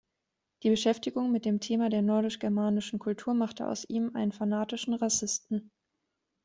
[0.63, 5.69] Die Beschäftigung mit dem Thema der nordisch-germanischen Kultur machte aus ihm einen fanatischen Rassisten.